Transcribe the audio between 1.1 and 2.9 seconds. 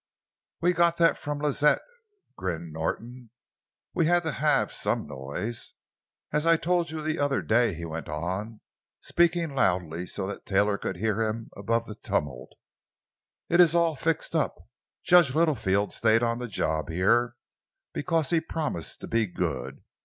from Lazette," grinned